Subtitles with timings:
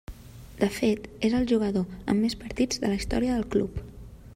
[0.63, 3.81] De fet, és el jugador amb més partits de la història del club.